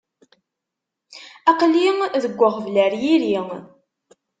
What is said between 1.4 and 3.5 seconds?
Aql-i deg uɣbel ar yiri.